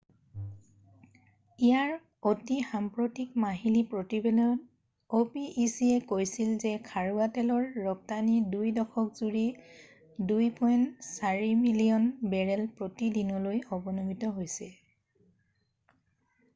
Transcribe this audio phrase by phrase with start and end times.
[1.65, 1.89] ইয়াৰ
[2.29, 9.45] অতি সাম্প্ৰতিক মাহিলী প্ৰতিবেদনত opec য়ে কৈছিল যে খাৰুৱা তেলৰ ৰপ্তানি 2 দশক জুৰি
[10.33, 14.73] 2.8 মিলিয়ন বেৰেল প্ৰতি দিনলৈ অৱনমিত হৈছে